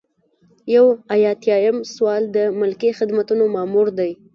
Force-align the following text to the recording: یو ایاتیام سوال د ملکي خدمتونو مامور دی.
یو 0.75 0.85
ایاتیام 1.15 1.77
سوال 1.93 2.23
د 2.35 2.37
ملکي 2.59 2.91
خدمتونو 2.99 3.43
مامور 3.55 3.87
دی. 3.97 4.11